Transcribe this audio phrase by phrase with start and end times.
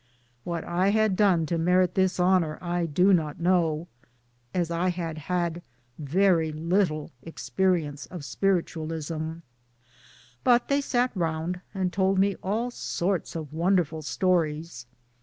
[0.43, 3.87] What I had done to merit this honour I do not know,
[4.51, 5.61] as I had had
[5.99, 9.33] very little experience of Spiritualism;
[10.43, 14.87] but they sat round and told me all sorts of wonderful stories.